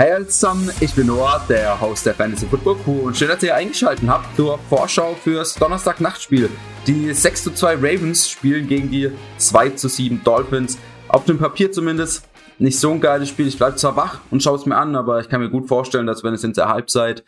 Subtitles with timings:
[0.00, 3.56] Hey zusammen, ich bin Noah, der Host der Fantasy Football Crew und schön, dass ihr
[3.56, 6.48] eingeschaltet habt zur Vorschau fürs Donnerstag-Nachtspiel.
[6.86, 10.78] Die 6 zu 2 Ravens spielen gegen die 2 zu 7 Dolphins.
[11.08, 12.28] Auf dem Papier zumindest
[12.60, 13.48] nicht so ein geiles Spiel.
[13.48, 16.06] Ich bleibe zwar wach und schaue es mir an, aber ich kann mir gut vorstellen,
[16.06, 17.24] dass wenn es in der Halbzeit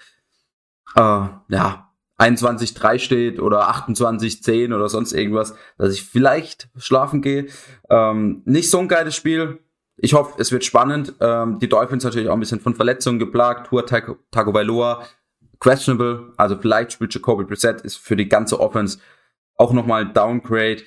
[0.94, 7.48] äh, ja, 21-3 steht oder 28-10 oder sonst irgendwas, dass ich vielleicht schlafen gehe.
[7.88, 9.58] Ähm, nicht so ein geiles Spiel
[10.02, 11.14] ich hoffe, es wird spannend.
[11.20, 13.68] Ähm, die Dolphins natürlich auch ein bisschen von Verletzungen geplagt.
[13.68, 15.04] Tour Tago, Tagovailoa,
[15.60, 16.32] questionable.
[16.36, 18.98] Also vielleicht spielt Jacoby Brissett, ist für die ganze Offense
[19.56, 20.82] auch nochmal Downgrade.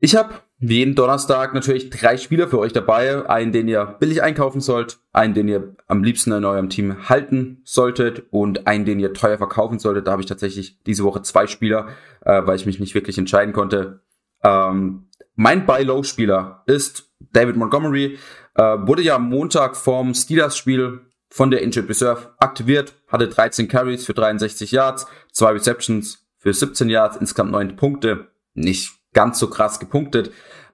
[0.00, 3.28] Ich habe wie jeden Donnerstag natürlich drei Spieler für euch dabei.
[3.28, 7.60] Einen, den ihr billig einkaufen sollt, einen, den ihr am liebsten in eurem Team halten
[7.64, 10.06] solltet und einen, den ihr teuer verkaufen solltet.
[10.06, 11.88] Da habe ich tatsächlich diese Woche zwei Spieler,
[12.22, 14.00] äh, weil ich mich nicht wirklich entscheiden konnte.
[14.42, 18.18] Ähm, mein Buy-Low-Spieler ist David Montgomery.
[18.54, 24.06] Äh, wurde ja am Montag vom Steelers-Spiel von der Injured Reserve aktiviert, hatte 13 Carries
[24.06, 28.28] für 63 Yards, zwei Receptions für 17 Yards, insgesamt 9 Punkte.
[28.54, 30.30] Nicht ganz so krass gepunktet.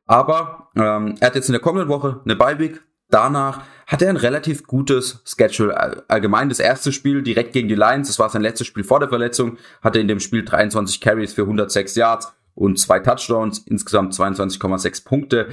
[0.07, 2.83] Aber ähm, er hat jetzt in der kommenden Woche eine Bye-Week.
[3.09, 5.77] Danach hat er ein relativ gutes Schedule.
[6.09, 9.09] Allgemein das erste Spiel direkt gegen die Lions, das war sein letztes Spiel vor der
[9.09, 15.05] Verletzung, hatte in dem Spiel 23 Carries für 106 Yards und zwei Touchdowns, insgesamt 22,6
[15.05, 15.49] Punkte.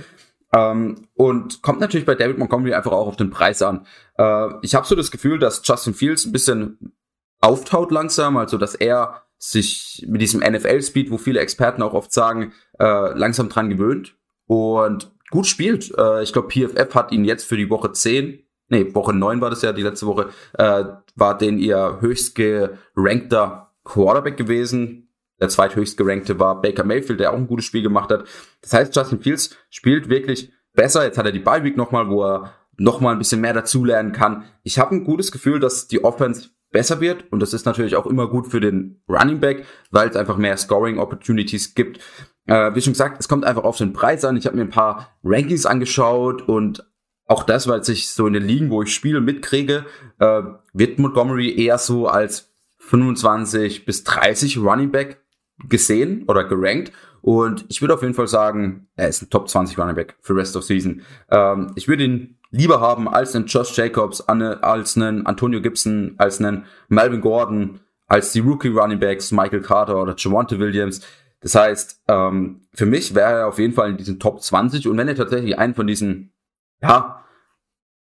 [0.53, 3.85] Ähm, und kommt natürlich bei David Montgomery einfach auch auf den Preis an.
[4.17, 6.93] Äh, ich habe so das Gefühl, dass Justin Fields ein bisschen
[7.39, 12.53] auftaut langsam, also dass er sich mit diesem NFL-Speed, wo viele Experten auch oft sagen,
[12.79, 14.15] äh, langsam dran gewöhnt
[14.47, 15.93] und gut spielt.
[15.97, 19.49] Äh, ich glaube, PFF hat ihn jetzt für die Woche 10, nee, Woche 9 war
[19.49, 25.06] das ja, die letzte Woche, äh, war den ihr höchst gerankter Quarterback gewesen.
[25.39, 28.25] Der zweithöchst gerankte war Baker Mayfield, der auch ein gutes Spiel gemacht hat.
[28.61, 31.03] Das heißt, Justin Fields spielt wirklich besser.
[31.03, 34.45] Jetzt hat er die Bye Week nochmal, wo er nochmal ein bisschen mehr dazulernen kann.
[34.63, 38.05] Ich habe ein gutes Gefühl, dass die Offense besser wird und das ist natürlich auch
[38.05, 41.99] immer gut für den Running Back, weil es einfach mehr Scoring Opportunities gibt.
[42.45, 44.37] Äh, wie schon gesagt, es kommt einfach auf den Preis an.
[44.37, 46.85] Ich habe mir ein paar Rankings angeschaut und
[47.25, 49.85] auch das, weil ich so in den Ligen, wo ich spiele, mitkriege,
[50.19, 50.41] äh,
[50.73, 55.21] wird Montgomery eher so als 25 bis 30 Running Back
[55.69, 56.91] gesehen oder gerankt.
[57.21, 60.35] Und ich würde auf jeden Fall sagen, er ist ein Top 20 Running Back für
[60.35, 61.01] Rest of Season.
[61.29, 66.39] Ähm, ich würde ihn lieber haben als einen Josh Jacobs, als einen Antonio Gibson, als
[66.39, 71.01] einen Melvin Gordon, als die Rookie Running Backs Michael Carter oder Javante Williams.
[71.41, 74.97] Das heißt, ähm, für mich wäre er auf jeden Fall in diesen Top 20 und
[74.97, 76.33] wenn er tatsächlich einen von diesen,
[76.81, 77.23] ja,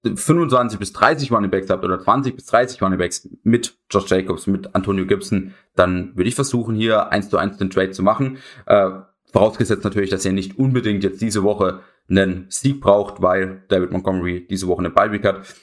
[0.04, 4.48] 25 bis 30 Running Backs habt oder 20 bis 30 Running Backs mit Josh Jacobs,
[4.48, 8.38] mit Antonio Gibson, dann würde ich versuchen, hier eins zu eins den Trade zu machen.
[8.66, 8.90] Äh,
[9.32, 14.46] vorausgesetzt natürlich, dass ihr nicht unbedingt jetzt diese Woche einen Sieg braucht, weil David Montgomery
[14.48, 15.56] diese Woche eine Bye-Week hat.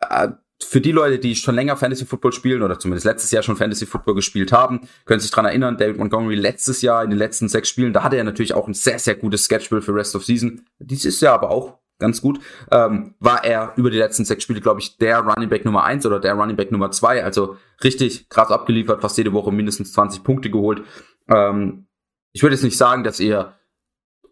[0.00, 0.28] Äh,
[0.62, 3.86] für die Leute, die schon länger Fantasy Football spielen oder zumindest letztes Jahr schon Fantasy
[3.86, 7.68] Football gespielt haben, können sich dran erinnern, David Montgomery letztes Jahr in den letzten sechs
[7.68, 10.62] Spielen, da hatte er natürlich auch ein sehr, sehr gutes Sketchbill für Rest of Season.
[10.78, 12.40] Dieses Jahr aber auch ganz gut,
[12.70, 16.04] ähm, war er über die letzten sechs Spiele, glaube ich, der Running Back Nummer eins
[16.04, 17.24] oder der Running Back Nummer zwei.
[17.24, 20.82] Also richtig krass abgeliefert, fast jede Woche mindestens 20 Punkte geholt.
[21.28, 21.86] Ähm,
[22.32, 23.54] ich würde jetzt nicht sagen, dass ihr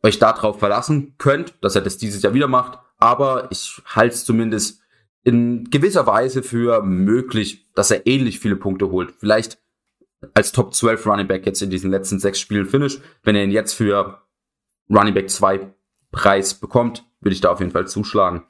[0.03, 4.25] euch darauf verlassen könnt, dass er das dieses Jahr wieder macht, aber ich halte es
[4.25, 4.83] zumindest
[5.23, 9.15] in gewisser Weise für möglich, dass er ähnlich viele Punkte holt.
[9.19, 9.59] Vielleicht
[10.35, 13.51] als Top 12 Running Back jetzt in diesen letzten sechs Spielen finish, wenn er ihn
[13.51, 14.23] jetzt für
[14.91, 15.75] Running Back 2
[16.13, 18.45] Preis bekommt, würde ich da auf jeden Fall zuschlagen.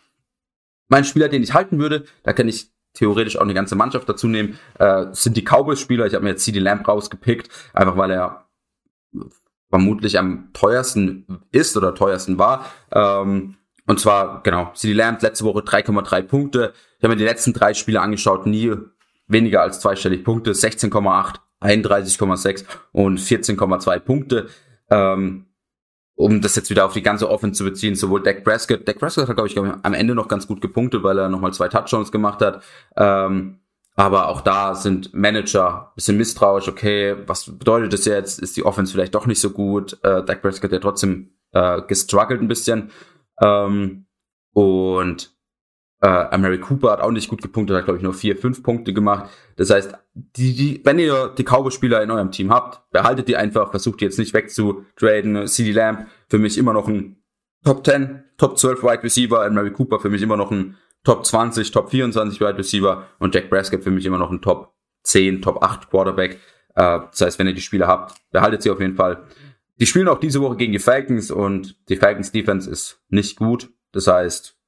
[0.88, 4.28] Mein Spieler, den ich halten würde, da kann ich theoretisch auch eine ganze Mannschaft dazu
[4.28, 6.06] nehmen, äh, sind die Cowboys-Spieler.
[6.06, 8.46] Ich habe mir jetzt CD Lamb rausgepickt, einfach weil er
[9.70, 12.66] vermutlich am teuersten ist oder teuersten war.
[12.92, 16.72] Ähm, und zwar, genau, CD Lamb letzte Woche 3,3 Punkte.
[16.98, 18.72] Ich habe mir die letzten drei Spiele angeschaut, nie
[19.26, 24.48] weniger als zweistellig Punkte, 16,8, 31,6 und 14,2 Punkte.
[24.90, 25.46] Ähm,
[26.16, 29.28] um das jetzt wieder auf die ganze Offense zu beziehen, sowohl Dak Prescott, Dak Prescott
[29.28, 32.40] hat, glaube ich, am Ende noch ganz gut gepunktet, weil er nochmal zwei Touchdowns gemacht
[32.40, 32.62] hat.
[32.96, 33.60] Ähm,
[33.96, 38.40] aber auch da sind Manager bisschen misstrauisch, okay, was bedeutet das jetzt?
[38.40, 39.98] Ist die Offense vielleicht doch nicht so gut?
[40.02, 42.90] Äh, Dak Prescott hat ja trotzdem äh, gestruggelt ein bisschen.
[43.40, 44.06] Ähm,
[44.52, 45.33] und
[46.04, 48.92] äh, Mary Cooper hat auch nicht gut gepunktet, hat glaube ich nur vier, fünf Punkte
[48.92, 49.30] gemacht.
[49.56, 53.70] Das heißt, die, die, wenn ihr die Cowboy-Spieler in eurem Team habt, behaltet die einfach,
[53.70, 55.46] versucht die jetzt nicht wegzutraden.
[55.46, 57.16] CD Lamb für mich immer noch ein
[57.64, 61.70] Top 10, Top 12 Wide Receiver, Mary Cooper für mich immer noch ein Top 20,
[61.70, 64.74] Top 24 Wide Receiver und Jack Braskett für mich immer noch ein Top
[65.04, 66.34] 10, Top 8 Quarterback.
[66.74, 69.22] Äh, das heißt, wenn ihr die Spieler habt, behaltet sie auf jeden Fall.
[69.80, 73.70] Die spielen auch diese Woche gegen die Falcons und die Falcons Defense ist nicht gut.
[73.92, 74.58] Das heißt,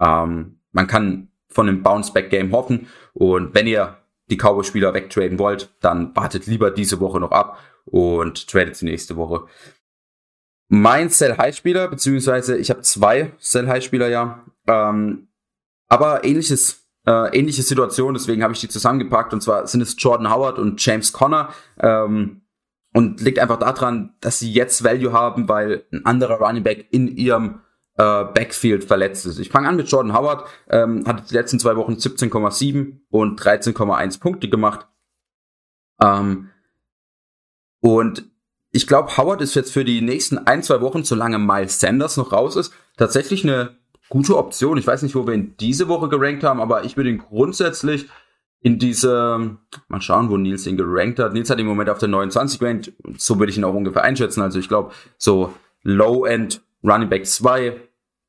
[0.00, 2.88] ähm, man kann von einem Bounce-Back-Game hoffen.
[3.12, 3.98] Und wenn ihr
[4.30, 9.16] die Cowboy-Spieler wegtraden wollt, dann wartet lieber diese Woche noch ab und tradet sie nächste
[9.16, 9.46] Woche.
[10.68, 15.28] Mein Sell-High-Spieler, beziehungsweise ich habe zwei Sell-High-Spieler ja, ähm,
[15.88, 20.32] aber ähnliches, äh, ähnliche Situation, deswegen habe ich die zusammengepackt und zwar sind es Jordan
[20.32, 21.50] Howard und James Conner.
[21.78, 22.40] Ähm,
[22.94, 27.08] und liegt einfach daran, dass sie jetzt Value haben, weil ein anderer Running Back in
[27.08, 27.60] ihrem
[27.96, 29.38] äh, Backfield verletzt ist.
[29.38, 34.20] Ich fange an mit Jordan Howard, ähm, hatte die letzten zwei Wochen 17,7 und 13,1
[34.20, 34.86] Punkte gemacht.
[36.00, 36.50] Ähm,
[37.80, 38.24] und
[38.72, 42.32] ich glaube, Howard ist jetzt für die nächsten ein, zwei Wochen, solange Miles Sanders noch
[42.32, 43.76] raus ist, tatsächlich eine
[44.08, 44.78] gute Option.
[44.78, 48.08] Ich weiß nicht, wo wir ihn diese Woche gerankt haben, aber ich würde ihn grundsätzlich
[48.60, 49.58] in diese,
[49.88, 51.34] mal schauen, wo Nils ihn gerankt hat.
[51.34, 52.92] Nils hat ihn im Moment auf der 29 gerankt.
[53.18, 54.40] So würde ich ihn auch ungefähr einschätzen.
[54.40, 55.52] Also ich glaube, so
[55.82, 57.80] Low-End Running Back 2,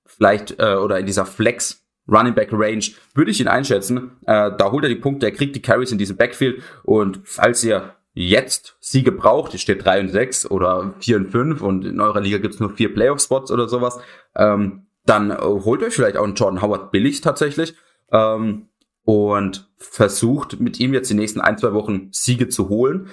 [0.05, 4.11] vielleicht, äh, oder in dieser Flex Running Back Range, würde ich ihn einschätzen.
[4.25, 7.63] Äh, da holt er die Punkte, er kriegt die Carries in diesem Backfield und falls
[7.63, 11.99] ihr jetzt Siege braucht, ihr steht 3 und 6 oder 4 und 5 und in
[11.99, 13.99] eurer Liga gibt's nur vier Playoff-Spots oder sowas,
[14.35, 17.75] ähm, dann äh, holt euch vielleicht auch einen Jordan Howard billig tatsächlich
[18.11, 18.69] ähm,
[19.03, 23.09] und versucht mit ihm jetzt die nächsten ein, zwei Wochen Siege zu holen.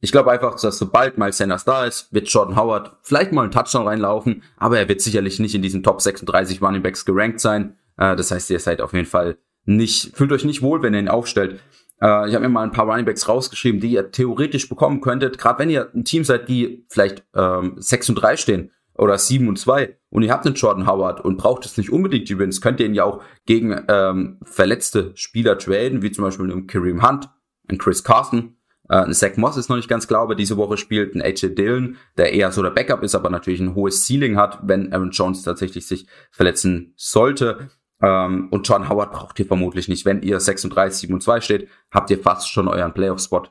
[0.00, 3.50] Ich glaube einfach, dass sobald Miles Sanders da ist, wird Jordan Howard vielleicht mal einen
[3.50, 7.76] Touchdown reinlaufen, aber er wird sicherlich nicht in diesen Top 36 Running Backs gerankt sein.
[7.96, 11.00] Äh, das heißt, ihr seid auf jeden Fall nicht, fühlt euch nicht wohl, wenn ihr
[11.00, 11.60] ihn aufstellt.
[12.00, 15.38] Äh, ich habe mir mal ein paar Running Backs rausgeschrieben, die ihr theoretisch bekommen könntet,
[15.38, 19.48] gerade wenn ihr ein Team seid, die vielleicht ähm, 6 und 3 stehen oder 7
[19.48, 22.60] und 2 und ihr habt einen Jordan Howard und braucht es nicht unbedingt die Wins,
[22.60, 27.06] könnt ihr ihn ja auch gegen ähm, verletzte Spieler traden, wie zum Beispiel einen Kareem
[27.06, 27.30] Hunt,
[27.68, 28.55] einen Chris Carson,
[28.88, 31.96] äh, Zach Moss ist noch nicht ganz klar, aber diese Woche spielt ein AJ Dillon,
[32.16, 35.42] der eher so der Backup ist, aber natürlich ein hohes Ceiling hat, wenn Aaron Jones
[35.42, 37.70] tatsächlich sich verletzen sollte.
[38.00, 40.04] Ähm, und John Howard braucht ihr vermutlich nicht.
[40.04, 43.44] Wenn ihr 36, 7 und 2 steht, habt ihr fast schon euren Playoff-Spot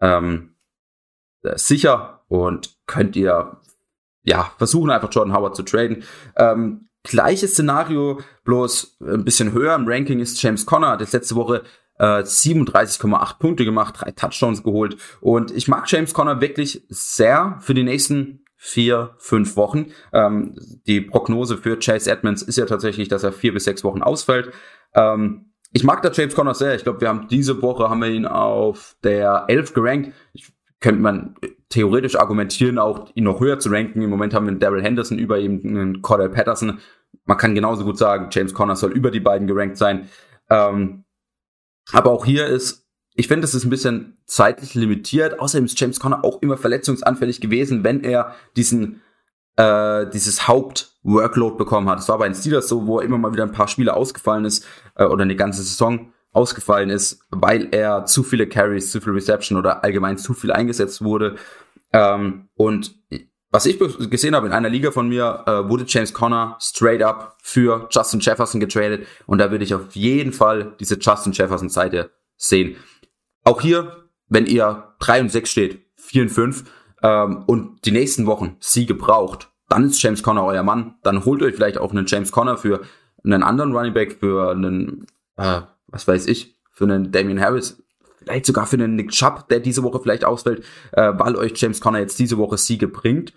[0.00, 0.54] ähm,
[1.42, 3.58] äh, sicher und könnt ihr
[4.24, 6.04] ja versuchen einfach Jordan Howard zu traden.
[6.36, 11.62] Ähm, gleiches Szenario, bloß ein bisschen höher im Ranking ist James Conner, der letzte Woche
[12.02, 14.96] äh, 37,8 Punkte gemacht, drei Touchdowns geholt.
[15.20, 19.86] Und ich mag James Conner wirklich sehr für die nächsten vier, fünf Wochen.
[20.12, 20.56] Ähm,
[20.86, 24.50] die Prognose für Chase Edmonds ist ja tatsächlich, dass er vier bis sechs Wochen ausfällt.
[24.94, 26.74] Ähm, ich mag da James Conner sehr.
[26.74, 30.12] Ich glaube, wir haben diese Woche haben wir ihn auf der 11 gerankt.
[30.32, 30.52] Ich,
[30.82, 31.36] könnte man
[31.68, 34.02] theoretisch argumentieren, auch ihn noch höher zu ranken.
[34.02, 36.80] Im Moment haben wir einen Daryl Henderson über ihm, einen Cordell Patterson.
[37.24, 40.08] Man kann genauso gut sagen, James Conner soll über die beiden gerankt sein.
[40.50, 41.01] Ähm,
[41.90, 45.38] aber auch hier ist, ich finde, es ist ein bisschen zeitlich limitiert.
[45.38, 49.02] Außerdem ist James Conner auch immer verletzungsanfällig gewesen, wenn er diesen
[49.56, 51.98] äh, dieses Haupt-Workload bekommen hat.
[51.98, 54.44] Es war bei den Steelers so, wo er immer mal wieder ein paar Spiele ausgefallen
[54.44, 59.12] ist äh, oder eine ganze Saison ausgefallen ist, weil er zu viele Carries, zu viel
[59.12, 61.36] Reception oder allgemein zu viel eingesetzt wurde.
[61.92, 62.94] Ähm, und
[63.52, 67.36] was ich gesehen habe in einer Liga von mir, äh, wurde James Conner straight up
[67.42, 69.06] für Justin Jefferson getradet.
[69.26, 72.76] Und da würde ich auf jeden Fall diese Justin Jefferson Seite sehen.
[73.44, 76.64] Auch hier, wenn ihr 3 und 6 steht, 4 und 5
[77.02, 80.94] ähm, und die nächsten Wochen Siege braucht, dann ist James Conner euer Mann.
[81.02, 82.80] Dann holt euch vielleicht auch einen James Conner für
[83.22, 85.06] einen anderen Running Back, für einen,
[85.36, 87.82] äh, was weiß ich, für einen Damian Harris
[88.24, 91.80] vielleicht sogar für einen Nick Chubb, der diese Woche vielleicht ausfällt, äh, weil euch James
[91.80, 93.32] Conner jetzt diese Woche Siege bringt.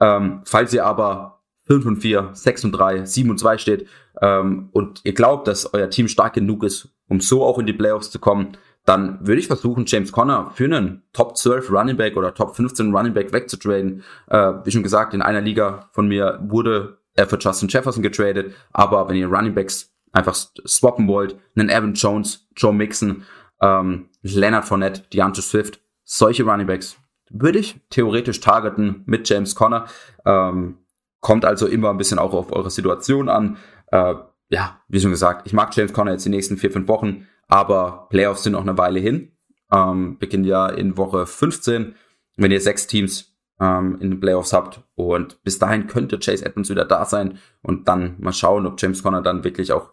[0.00, 3.88] Ähm, falls ihr aber 5 und 4, 6 und 3, 7 und 2 steht
[4.20, 7.72] ähm, und ihr glaubt, dass euer Team stark genug ist, um so auch in die
[7.72, 12.16] Playoffs zu kommen, dann würde ich versuchen, James Conner für einen Top 12 Running Back
[12.16, 14.02] oder Top 15 Running Back wegzutraden.
[14.28, 18.54] Äh, wie schon gesagt, in einer Liga von mir wurde er für Justin Jefferson getradet,
[18.72, 23.24] aber wenn ihr Running Backs einfach swappen wollt, einen Evan Jones, Joe Mixon,
[23.64, 26.98] ähm, Leonard Fournette, DeAndre Swift, solche Running Backs
[27.30, 29.86] würde ich theoretisch targeten mit James Conner.
[30.24, 30.78] Ähm,
[31.20, 33.56] kommt also immer ein bisschen auch auf eure Situation an.
[33.86, 34.14] Äh,
[34.50, 38.06] ja, wie schon gesagt, ich mag James Conner jetzt die nächsten vier, fünf Wochen, aber
[38.10, 39.32] Playoffs sind noch eine Weile hin.
[39.72, 41.94] Ähm, beginnt ja in Woche 15,
[42.36, 44.82] wenn ihr sechs Teams ähm, in den Playoffs habt.
[44.94, 49.02] Und bis dahin könnte Chase Edmonds wieder da sein und dann mal schauen, ob James
[49.02, 49.90] Conner dann wirklich auch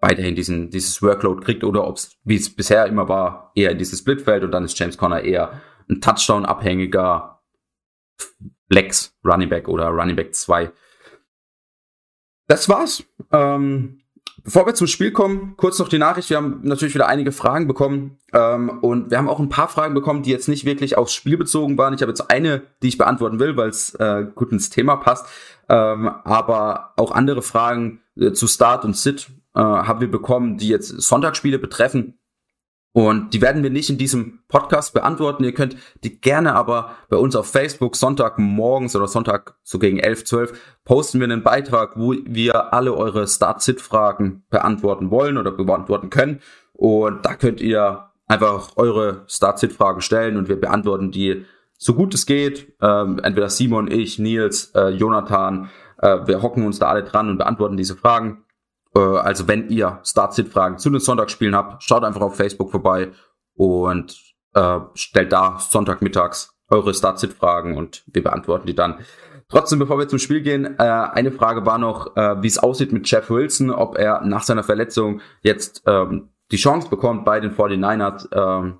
[0.00, 3.78] weiterhin diesen, dieses Workload kriegt oder ob es, wie es bisher immer war, eher in
[3.78, 7.40] dieses Splitfeld und dann ist James Conner eher ein Touchdown-abhängiger
[8.70, 10.70] Flex Running Back oder Running Back 2.
[12.46, 13.04] Das war's.
[13.32, 14.00] Ähm,
[14.44, 16.30] bevor wir zum Spiel kommen, kurz noch die Nachricht.
[16.30, 19.94] Wir haben natürlich wieder einige Fragen bekommen ähm, und wir haben auch ein paar Fragen
[19.94, 21.94] bekommen, die jetzt nicht wirklich aufs Spiel bezogen waren.
[21.94, 25.26] Ich habe jetzt eine, die ich beantworten will, weil es äh, gut ins Thema passt.
[25.68, 30.68] Ähm, aber auch andere Fragen äh, zu Start und Sit äh, haben wir bekommen, die
[30.68, 32.18] jetzt Sonntagsspiele betreffen.
[32.92, 35.44] Und die werden wir nicht in diesem Podcast beantworten.
[35.44, 39.98] Ihr könnt die gerne aber bei uns auf Facebook Sonntag morgens oder Sonntag so gegen
[39.98, 46.10] 11, 12 posten wir einen Beitrag, wo wir alle eure Start-Sit-Fragen beantworten wollen oder beantworten
[46.10, 46.40] können.
[46.72, 51.44] Und da könnt ihr einfach eure Start-Sit-Fragen stellen und wir beantworten die
[51.76, 52.74] so gut es geht.
[52.82, 57.38] Ähm, entweder Simon, ich, Nils, äh, Jonathan, äh, wir hocken uns da alle dran und
[57.38, 58.44] beantworten diese Fragen.
[58.98, 63.12] Äh, also wenn ihr Start-Sit-Fragen zu den Sonntagsspielen habt, schaut einfach auf Facebook vorbei
[63.54, 64.16] und
[64.54, 68.98] äh, stellt da Sonntagmittags eure Start-Sit-Fragen und wir beantworten die dann.
[69.48, 72.92] Trotzdem, bevor wir zum Spiel gehen, äh, eine Frage war noch, äh, wie es aussieht
[72.92, 77.54] mit Jeff Wilson, ob er nach seiner Verletzung jetzt ähm, die Chance bekommt, bei den
[77.54, 78.78] 49ers ähm,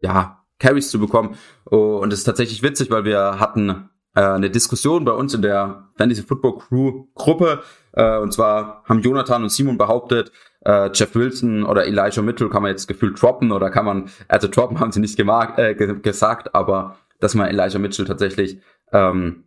[0.00, 1.36] ja, Carries zu bekommen.
[1.64, 5.88] und es ist tatsächlich witzig, weil wir hatten äh, eine Diskussion bei uns in der
[5.96, 7.62] Fantasy Football Crew Gruppe.
[7.92, 10.32] Äh, und zwar haben Jonathan und Simon behauptet,
[10.64, 14.48] äh, Jeff Wilson oder Elijah Mitchell kann man jetzt gefühlt droppen oder kann man, also
[14.48, 18.60] droppen haben sie nicht gemag, äh, gesagt, aber dass man Elijah Mitchell tatsächlich
[18.92, 19.44] ähm,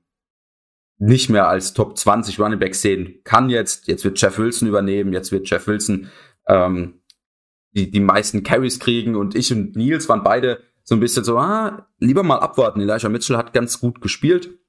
[0.97, 3.87] nicht mehr als Top 20 Running Back sehen kann jetzt.
[3.87, 6.09] Jetzt wird Jeff Wilson übernehmen, jetzt wird Jeff Wilson
[6.47, 7.01] ähm,
[7.75, 11.37] die, die meisten Carries kriegen und ich und Nils waren beide so ein bisschen so,
[11.37, 12.81] ah, lieber mal abwarten.
[12.81, 14.59] Elijah Mitchell hat ganz gut gespielt.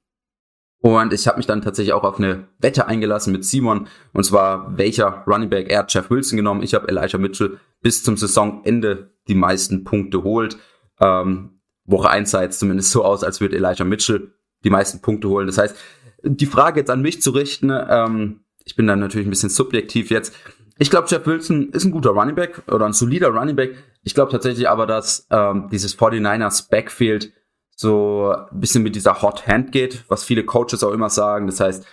[0.79, 3.87] Und ich habe mich dann tatsächlich auch auf eine Wette eingelassen mit Simon.
[4.13, 6.61] Und zwar, welcher Running Back er hat Jeff Wilson genommen.
[6.61, 10.57] Ich habe Elijah Mitchell bis zum Saisonende die meisten Punkte holt.
[10.99, 15.29] Ähm, Woche 1 sah jetzt zumindest so aus, als würde Elijah Mitchell die meisten Punkte
[15.29, 15.47] holen.
[15.47, 15.75] Das heißt,
[16.23, 20.09] die Frage jetzt an mich zu richten, ähm, ich bin dann natürlich ein bisschen subjektiv
[20.09, 20.35] jetzt.
[20.77, 23.75] Ich glaube, Jeff Wilson ist ein guter Running Back oder ein solider Running Back.
[24.03, 27.31] Ich glaube tatsächlich aber, dass ähm, dieses 49ers Backfield
[27.75, 31.45] so ein bisschen mit dieser Hot Hand geht, was viele Coaches auch immer sagen.
[31.45, 31.85] Das heißt,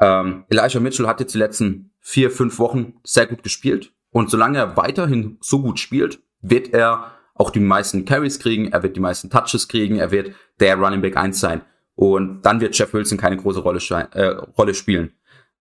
[0.00, 3.92] ähm, Elijah Mitchell hat jetzt die letzten vier, fünf Wochen sehr gut gespielt.
[4.10, 8.82] Und solange er weiterhin so gut spielt, wird er auch die meisten Carries kriegen, er
[8.82, 11.62] wird die meisten Touches kriegen, er wird der Running Back 1 sein.
[11.94, 13.80] Und dann wird Jeff Wilson keine große Rolle,
[14.12, 14.26] äh,
[14.58, 15.12] Rolle spielen.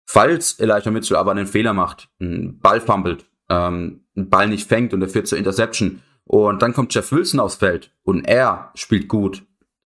[0.05, 4.93] Falls Elijah Mitchell aber einen Fehler macht, einen Ball fummelt, ähm, einen Ball nicht fängt
[4.93, 9.07] und er führt zur Interception und dann kommt Jeff Wilson aufs Feld und er spielt
[9.07, 9.43] gut,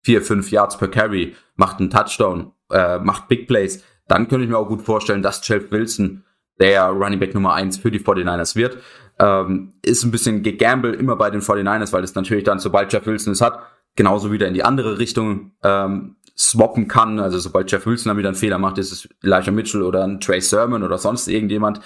[0.03, 4.49] vier, fünf Yards per Carry, macht einen Touchdown, äh, macht Big Plays, dann könnte ich
[4.49, 6.23] mir auch gut vorstellen, dass Jeff Wilson
[6.59, 8.77] der Running Back Nummer eins für die 49ers wird.
[9.19, 13.05] Ähm, ist ein bisschen gegamble immer bei den 49ers, weil es natürlich dann, sobald Jeff
[13.05, 13.59] Wilson es hat,
[13.95, 17.19] genauso wieder in die andere Richtung ähm, swappen kann.
[17.19, 20.19] Also sobald Jeff Wilson dann wieder einen Fehler macht, ist es Elijah Mitchell oder ein
[20.19, 21.81] Trey Sermon oder sonst irgendjemand.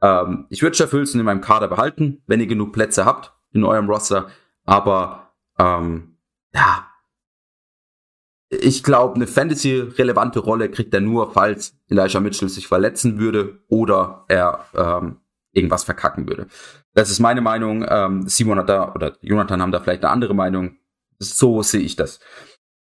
[0.00, 3.64] Ähm, ich würde Jeff Wilson in meinem Kader behalten, wenn ihr genug Plätze habt in
[3.64, 4.28] eurem Roster.
[4.64, 6.18] Aber ähm,
[6.54, 6.85] ja,
[8.48, 14.24] ich glaube, eine Fantasy-relevante Rolle kriegt er nur, falls Elijah Mitchell sich verletzen würde oder
[14.28, 15.16] er ähm,
[15.52, 16.46] irgendwas verkacken würde.
[16.94, 17.84] Das ist meine Meinung.
[17.88, 20.76] Ähm, Simon hat da oder Jonathan haben da vielleicht eine andere Meinung.
[21.18, 22.20] So sehe ich das.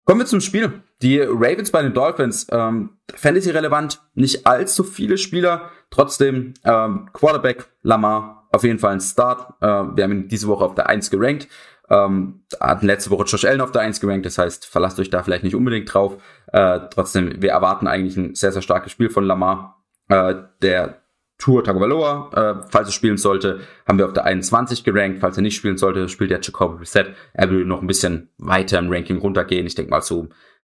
[0.04, 0.82] Kommen wir zum Spiel.
[1.00, 7.70] Die Ravens bei den Dolphins, ähm, Fantasy relevant, nicht allzu viele Spieler, trotzdem ähm, Quarterback
[7.82, 9.54] Lamar auf jeden Fall ein Start.
[9.60, 11.48] Äh, wir haben ihn diese Woche auf der 1 gerankt.
[11.90, 15.22] Ähm, hatten letzte Woche Josh Allen auf der 1 gerankt, das heißt, verlasst euch da
[15.22, 16.22] vielleicht nicht unbedingt drauf.
[16.52, 19.84] Äh, trotzdem, wir erwarten eigentlich ein sehr, sehr starkes Spiel von Lamar.
[20.08, 21.02] Äh, der
[21.36, 25.20] Tour Tagovailoa, äh, falls er spielen sollte, haben wir auf der 21 gerankt.
[25.20, 27.06] Falls er nicht spielen sollte, spielt der Jacoby Reset.
[27.32, 29.66] Er will noch ein bisschen weiter im Ranking runtergehen.
[29.66, 30.28] Ich denke mal so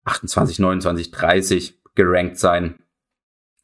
[0.04, 2.74] 28, 29, 30 gerankt sein.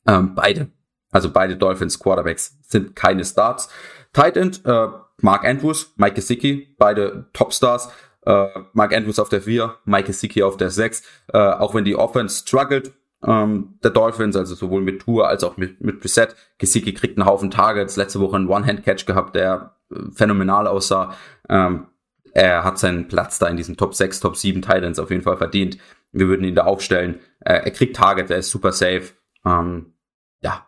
[0.06, 0.70] Ähm, beide,
[1.10, 3.70] also beide Dolphins Quarterbacks sind keine Starts.
[4.14, 4.88] Tight End, äh,
[5.20, 7.90] Mark Andrews, Mike Gesicki, beide Topstars.
[8.24, 11.02] Äh, Mark Andrews auf der 4, Mike Gesicki auf der 6.
[11.32, 12.94] Äh, auch wenn die Offense struggelt,
[13.26, 16.34] ähm, der Dolphins, also sowohl mit Tour als auch mit, mit Preset.
[16.58, 21.14] Gesicki kriegt einen Haufen Targets, letzte Woche einen One-Hand-Catch gehabt, der äh, phänomenal aussah.
[21.48, 21.88] Ähm,
[22.32, 25.36] er hat seinen Platz da in diesen Top 6, Top 7 Titans auf jeden Fall
[25.36, 25.78] verdient.
[26.12, 27.20] Wir würden ihn da aufstellen.
[27.40, 29.12] Äh, er kriegt Targets, er ist super safe.
[29.44, 29.94] Ähm,
[30.40, 30.66] ja,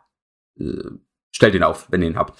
[0.59, 0.91] äh,
[1.31, 2.39] stellt ihn auf, wenn ihr ihn habt.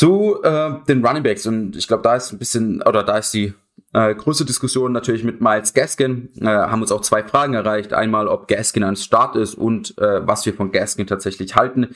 [0.00, 3.34] Zu äh, den Running Backs und ich glaube, da ist ein bisschen, oder da ist
[3.34, 3.52] die
[3.92, 6.30] äh, größte Diskussion natürlich mit Miles Gaskin.
[6.40, 7.92] Äh, haben uns auch zwei Fragen erreicht.
[7.92, 11.94] Einmal, ob Gaskin ein Start ist und äh, was wir von Gaskin tatsächlich halten.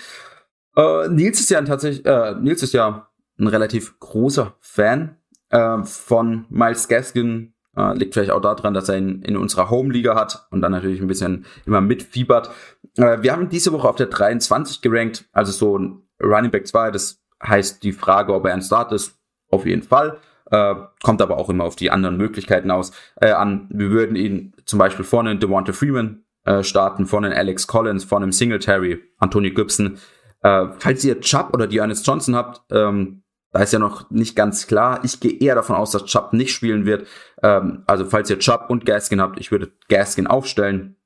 [0.77, 3.09] Äh, Nils ist ja ein tatsächlich, äh, Nils ist ja
[3.39, 5.17] ein relativ großer Fan
[5.49, 7.55] äh, von Miles Gaskin.
[7.75, 11.01] Äh, liegt vielleicht auch daran, dass er ihn in unserer Home-Liga hat und dann natürlich
[11.01, 12.51] ein bisschen immer mitfiebert.
[12.99, 16.91] Äh, wir haben diese Woche auf der 23 gerankt, also so ein Running Back 2.
[16.91, 19.19] Das heißt, die Frage, ob er ein Start ist,
[19.51, 20.19] auf jeden Fall.
[20.51, 23.69] Äh, kommt aber auch immer auf die anderen Möglichkeiten aus äh, an.
[23.71, 29.03] Wir würden ihn zum Beispiel vorne Devonta Freeman äh, starten, vorne Alex Collins, vorne Singletary,
[29.19, 29.99] Antonio Gibson.
[30.43, 33.23] Äh, falls ihr Chubb oder Dearness Johnson habt, ähm,
[33.53, 35.01] da ist ja noch nicht ganz klar.
[35.05, 37.07] Ich gehe eher davon aus, dass Chubb nicht spielen wird.
[37.43, 40.97] Ähm, also falls ihr Chubb und Gaskin habt, ich würde Gaskin aufstellen.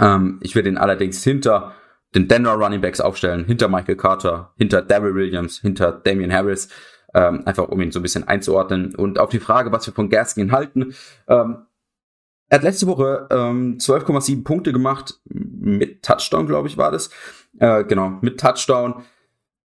[0.00, 1.74] Ähm, ich würde ihn allerdings hinter
[2.14, 6.68] den Denver Running Backs aufstellen, hinter Michael Carter, hinter Daryl Williams, hinter Damian Harris,
[7.14, 8.94] ähm, einfach um ihn so ein bisschen einzuordnen.
[8.94, 10.94] Und auf die Frage, was wir von Gaskin halten,
[11.28, 11.66] ähm,
[12.50, 17.10] er hat letzte Woche ähm, 12,7 Punkte gemacht, mit Touchdown, glaube ich, war das.
[17.58, 19.04] Äh, genau, mit Touchdown.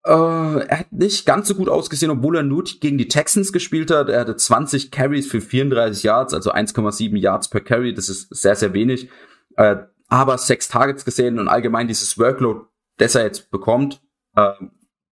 [0.05, 3.91] Äh, er hat nicht ganz so gut ausgesehen, obwohl er nur gegen die Texans gespielt
[3.91, 4.09] hat.
[4.09, 7.93] Er hatte 20 Carries für 34 Yards, also 1,7 Yards per Carry.
[7.93, 9.11] Das ist sehr, sehr wenig.
[9.57, 9.77] Äh,
[10.13, 12.67] aber sechs Targets gesehen und allgemein dieses Workload,
[12.99, 14.03] das er jetzt bekommt,
[14.37, 14.53] äh,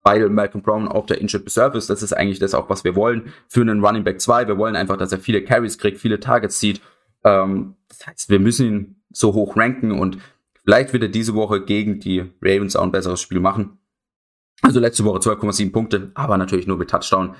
[0.03, 1.89] weil Malcolm Brown auf der Injured Reserve ist.
[1.89, 4.49] Das ist eigentlich das auch, was wir wollen für einen Running Back 2.
[4.49, 6.81] Wir wollen einfach, dass er viele Carries kriegt, viele Targets sieht.
[7.23, 10.17] Ähm, das heißt, wir müssen ihn so hoch ranken und
[10.65, 13.79] vielleicht wird er diese Woche gegen die Ravens auch ein besseres Spiel machen.
[14.63, 17.35] Also letzte Woche 12,7 Punkte, aber natürlich nur mit Touchdown.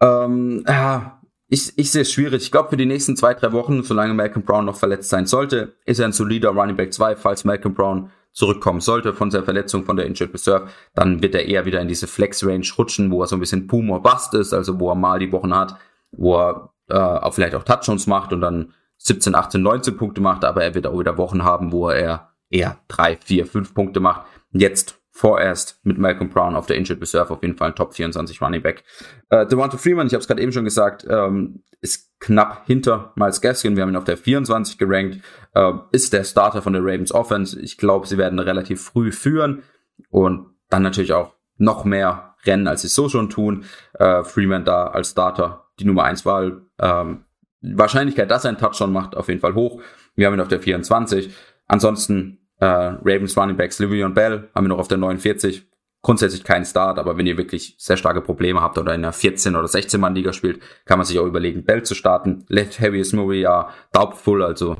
[0.00, 1.21] Ähm, ja,
[1.52, 2.44] ich, ich sehe es schwierig.
[2.44, 5.76] Ich glaube, für die nächsten zwei, drei Wochen, solange Malcolm Brown noch verletzt sein sollte,
[5.84, 7.14] ist er ein solider Running Back 2.
[7.16, 11.44] Falls Malcolm Brown zurückkommen sollte von seiner Verletzung, von der Injured Reserve, dann wird er
[11.44, 14.54] eher wieder in diese Flex-Range rutschen, wo er so ein bisschen Boom or Bust ist,
[14.54, 15.76] also wo er mal die Wochen hat,
[16.10, 20.46] wo er äh, auch vielleicht auch Touchdowns macht und dann 17, 18, 19 Punkte macht,
[20.46, 24.22] aber er wird auch wieder Wochen haben, wo er eher drei, vier, fünf Punkte macht.
[24.52, 28.40] Jetzt vorerst mit Malcolm Brown auf der Injured Reserve auf jeden Fall ein Top 24
[28.40, 28.82] Running Back.
[29.28, 33.40] Äh, Devonta Freeman, ich habe es gerade eben schon gesagt, ähm, ist knapp hinter Miles
[33.40, 33.76] Gaskin.
[33.76, 35.18] Wir haben ihn auf der 24 gerankt.
[35.54, 37.60] Äh, ist der Starter von der Ravens Offense.
[37.60, 39.62] Ich glaube, sie werden relativ früh führen
[40.08, 43.64] und dann natürlich auch noch mehr rennen, als sie so schon tun.
[43.98, 46.62] Äh, Freeman da als Starter die Nummer 1 Wahl.
[46.80, 47.26] Ähm,
[47.60, 49.80] Wahrscheinlichkeit, dass er einen Touchdown macht, auf jeden Fall hoch.
[50.14, 51.34] Wir haben ihn auf der 24.
[51.68, 55.66] Ansonsten äh, Ravens Running Backs, Livion Bell haben wir noch auf der 49.
[56.00, 59.56] Grundsätzlich kein Start, aber wenn ihr wirklich sehr starke Probleme habt oder in einer 14
[59.56, 62.44] oder 16 Mann Liga spielt, kann man sich auch überlegen, Bell zu starten.
[62.48, 64.76] Left Heavy ist Murray ja doubtful, also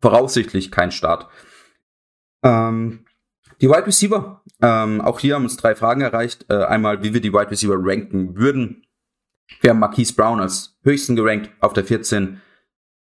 [0.00, 1.26] voraussichtlich kein Start.
[2.42, 3.06] Ähm,
[3.62, 6.46] die Wide Receiver, ähm, auch hier haben uns drei Fragen erreicht.
[6.50, 8.86] Äh, einmal, wie wir die Wide Receiver ranken würden.
[9.60, 12.42] Wir haben Marquise Brown als höchsten gerankt auf der 14.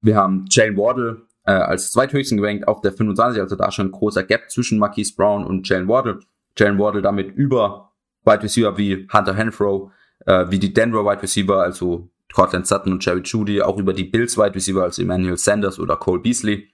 [0.02, 3.92] Wir haben Jalen Wardle äh, als zweithöchsten gerankt auf der 25, also da schon ein
[3.92, 6.20] großer Gap zwischen Marquise Brown und Jalen Wardle.
[6.56, 7.92] Jalen Wardle damit über
[8.24, 9.92] Wide Receiver wie Hunter Henfro,
[10.28, 14.04] äh, wie die Denver Wide Receiver, also Cortland Sutton und Jerry Judy, auch über die
[14.04, 16.70] Bills Wide Receiver, also Emmanuel Sanders oder Cole Beasley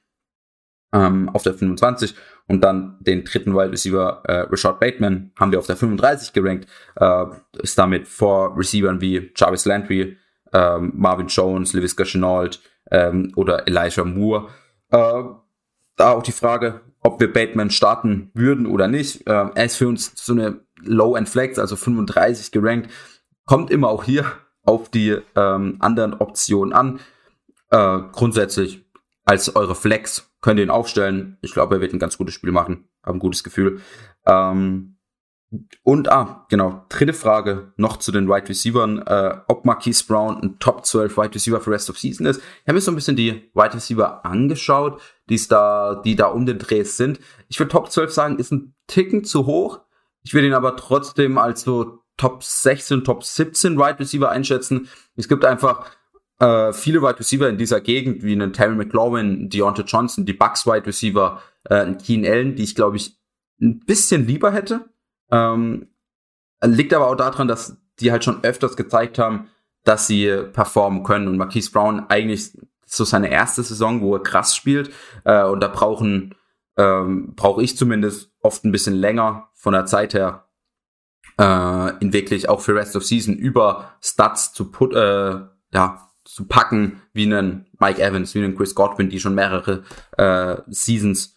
[0.92, 2.14] ähm, auf der 25
[2.48, 6.68] und dann den dritten Wide Receiver äh, Rashad Bateman haben wir auf der 35 gerankt,
[6.98, 7.26] äh,
[7.60, 10.18] ist damit vor Receivern wie Jarvis Landry,
[10.52, 12.60] ähm, Marvin Jones, Levis Chenault
[12.92, 14.50] ähm, oder Elijah Moore
[14.92, 15.24] äh,
[15.96, 19.28] da auch die Frage, ob wir Bateman starten würden oder nicht.
[19.28, 22.92] Äh, er ist für uns so eine Low-End-Flex, also 35 gerankt.
[23.46, 24.26] Kommt immer auch hier
[24.64, 27.00] auf die ähm, anderen Optionen an.
[27.70, 28.86] Äh, grundsätzlich
[29.24, 31.38] als eure Flex könnt ihr ihn aufstellen.
[31.42, 32.88] Ich glaube, er wird ein ganz gutes Spiel machen.
[33.04, 33.82] Habe ein gutes Gefühl.
[34.26, 34.95] Ähm,
[35.84, 40.60] und, ah, genau, dritte Frage noch zu den Wide Receivers, äh, ob Marquise Brown ein
[40.60, 42.40] Top 12 Wide Receiver für Rest of Season ist.
[42.40, 46.46] Ich habe mir so ein bisschen die Wide Receiver angeschaut, die's da, die da um
[46.46, 47.20] den Dreh sind.
[47.48, 49.82] Ich würde Top 12 sagen, ist ein Ticken zu hoch.
[50.24, 54.88] Ich würde ihn aber trotzdem als so Top 16, Top 17 Wide Receiver einschätzen.
[55.16, 55.92] Es gibt einfach
[56.40, 60.66] äh, viele Wide Receiver in dieser Gegend, wie einen Terry McLaurin, Deontay Johnson, die Bucks
[60.66, 63.18] Wide Receiver, äh, Keen Allen, die ich, glaube ich,
[63.62, 64.90] ein bisschen lieber hätte
[65.32, 65.88] ähm,
[66.64, 69.50] liegt aber auch daran, dass die halt schon öfters gezeigt haben,
[69.84, 71.28] dass sie performen können.
[71.28, 74.92] Und Marquise Brown eigentlich so seine erste Saison, wo er krass spielt.
[75.24, 76.36] Äh, und da brauchen,
[76.78, 80.48] ähm, brauche ich zumindest oft ein bisschen länger von der Zeit her,
[81.40, 85.42] äh, in wirklich auch für Rest of Season über Stats zu put, äh,
[85.74, 89.84] ja, zu packen, wie einen Mike Evans, wie einen Chris Godwin, die schon mehrere
[90.18, 91.36] äh, Seasons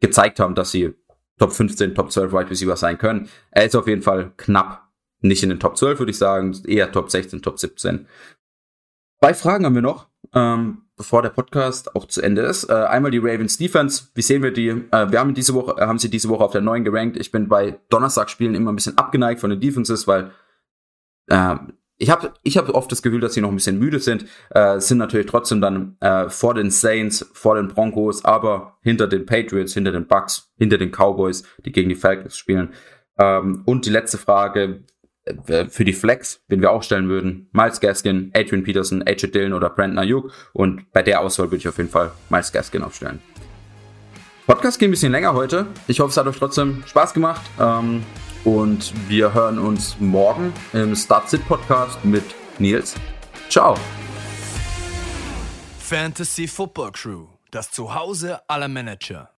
[0.00, 0.94] gezeigt haben, dass sie
[1.40, 3.28] Top 15, Top 12 Wide Receiver sein können.
[3.50, 4.88] Er ist auf jeden Fall knapp
[5.22, 8.06] nicht in den Top 12, würde ich sagen, eher Top 16, Top 17.
[9.22, 12.64] Zwei Fragen haben wir noch, ähm, bevor der Podcast auch zu Ende ist.
[12.64, 14.04] Äh, einmal die Ravens Defense.
[14.14, 14.68] Wie sehen wir die?
[14.68, 17.16] Äh, wir haben diese Woche, äh, haben sie diese Woche auf der 9 gerankt.
[17.16, 20.32] Ich bin bei Donnerstagspielen immer ein bisschen abgeneigt von den Defenses, weil
[21.28, 21.56] äh,
[22.00, 24.80] ich habe ich hab oft das Gefühl, dass sie noch ein bisschen müde sind, äh,
[24.80, 29.74] sind natürlich trotzdem dann äh, vor den Saints, vor den Broncos, aber hinter den Patriots,
[29.74, 32.70] hinter den Bucks, hinter den Cowboys, die gegen die Falcons spielen.
[33.18, 34.84] Ähm, und die letzte Frage
[35.24, 39.52] äh, für die Flex, den wir auch stellen würden, Miles Gaskin, Adrian Peterson, AJ Dillon
[39.52, 40.32] oder Brandon Ayuk.
[40.54, 43.20] Und bei der Auswahl würde ich auf jeden Fall Miles Gaskin aufstellen.
[44.46, 45.66] Podcast geht ein bisschen länger heute.
[45.86, 47.42] Ich hoffe, es hat euch trotzdem Spaß gemacht.
[47.60, 48.02] Ähm,
[48.44, 52.24] und wir hören uns morgen im Start-Sit Podcast mit
[52.58, 52.94] Nils.
[53.48, 53.76] Ciao.
[55.78, 59.29] Fantasy Football Crew, das Zuhause aller Manager.